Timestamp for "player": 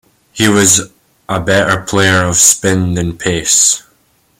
1.83-2.23